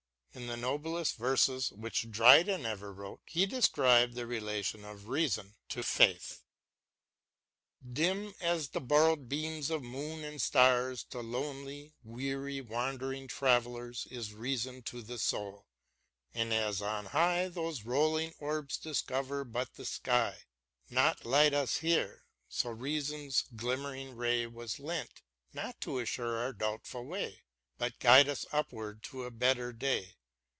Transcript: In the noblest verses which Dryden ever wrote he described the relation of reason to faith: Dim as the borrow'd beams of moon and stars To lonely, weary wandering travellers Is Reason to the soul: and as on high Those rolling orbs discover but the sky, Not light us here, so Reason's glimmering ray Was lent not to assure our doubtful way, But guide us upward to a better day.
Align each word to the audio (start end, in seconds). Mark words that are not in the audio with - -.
In 0.33 0.47
the 0.47 0.55
noblest 0.55 1.17
verses 1.17 1.73
which 1.73 2.09
Dryden 2.09 2.65
ever 2.65 2.93
wrote 2.93 3.19
he 3.25 3.45
described 3.45 4.13
the 4.15 4.25
relation 4.25 4.85
of 4.85 5.09
reason 5.09 5.55
to 5.67 5.83
faith: 5.83 6.45
Dim 7.85 8.33
as 8.39 8.69
the 8.69 8.79
borrow'd 8.79 9.27
beams 9.27 9.69
of 9.69 9.83
moon 9.83 10.23
and 10.23 10.41
stars 10.41 11.03
To 11.09 11.19
lonely, 11.19 11.91
weary 12.01 12.61
wandering 12.61 13.27
travellers 13.27 14.07
Is 14.09 14.33
Reason 14.33 14.83
to 14.83 15.01
the 15.01 15.19
soul: 15.19 15.67
and 16.33 16.53
as 16.53 16.81
on 16.81 17.07
high 17.07 17.49
Those 17.49 17.83
rolling 17.83 18.33
orbs 18.39 18.77
discover 18.77 19.43
but 19.43 19.73
the 19.73 19.83
sky, 19.85 20.43
Not 20.89 21.25
light 21.25 21.53
us 21.53 21.79
here, 21.79 22.23
so 22.47 22.69
Reason's 22.69 23.43
glimmering 23.57 24.15
ray 24.15 24.45
Was 24.47 24.79
lent 24.79 25.23
not 25.51 25.81
to 25.81 25.99
assure 25.99 26.37
our 26.37 26.53
doubtful 26.53 27.03
way, 27.05 27.41
But 27.77 27.99
guide 27.99 28.29
us 28.29 28.45
upward 28.53 29.03
to 29.03 29.25
a 29.25 29.29
better 29.29 29.73
day. 29.73 30.15